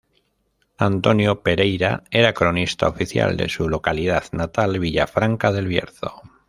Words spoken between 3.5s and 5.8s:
localidad natal, Villafranca del